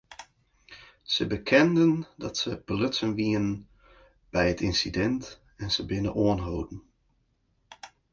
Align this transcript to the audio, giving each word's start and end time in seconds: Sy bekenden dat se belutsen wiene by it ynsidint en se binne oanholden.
Sy 1.13 1.23
bekenden 1.33 1.93
dat 2.23 2.35
se 2.41 2.51
belutsen 2.67 3.11
wiene 3.17 3.53
by 4.33 4.43
it 4.53 4.63
ynsidint 4.69 5.23
en 5.61 5.69
se 5.75 5.81
binne 5.89 6.11
oanholden. 6.23 6.79